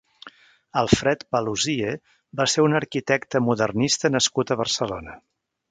Alfred 0.81 1.21
Paluzie 1.35 1.91
va 2.41 2.49
ser 2.55 2.67
un 2.69 2.77
arquitecte 2.83 3.45
modernista 3.51 4.17
nascut 4.19 4.55
a 4.57 4.61
Barcelona. 4.65 5.21